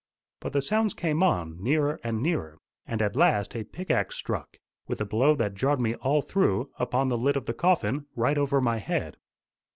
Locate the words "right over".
8.15-8.59